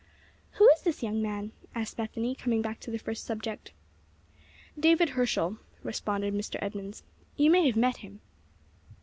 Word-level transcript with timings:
"Who 0.53 0.67
is 0.69 0.81
this 0.81 1.03
young 1.03 1.21
man?" 1.21 1.51
asked 1.75 1.95
Bethany, 1.97 2.33
coming 2.33 2.63
back 2.63 2.79
to 2.79 2.89
the 2.89 2.97
first 2.97 3.23
subject. 3.23 3.71
"David 4.79 5.09
Herschel," 5.09 5.59
responded 5.83 6.33
Mr. 6.33 6.55
Edmunds. 6.59 7.03
"You 7.37 7.51
may 7.51 7.67
have 7.67 7.77
met 7.77 7.97
him." 7.97 8.19